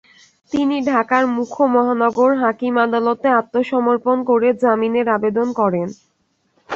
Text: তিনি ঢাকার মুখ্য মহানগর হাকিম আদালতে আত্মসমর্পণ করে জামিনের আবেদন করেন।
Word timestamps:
তিনি 0.51 0.75
ঢাকার 0.87 1.23
মুখ্য 1.35 1.59
মহানগর 1.75 2.31
হাকিম 2.41 2.75
আদালতে 2.85 3.27
আত্মসমর্পণ 3.39 4.17
করে 4.29 4.47
জামিনের 4.61 5.07
আবেদন 5.09 5.47
করেন। 5.59 5.87